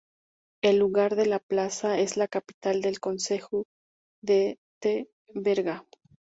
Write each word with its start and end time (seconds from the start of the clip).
El 0.63 0.79
lugar 0.79 1.15
de 1.15 1.27
La 1.27 1.37
Plaza 1.37 1.99
es 1.99 2.17
la 2.17 2.27
capital 2.27 2.81
del 2.81 2.99
concejo 2.99 3.65
de 4.23 4.57
Teverga. 4.81 5.85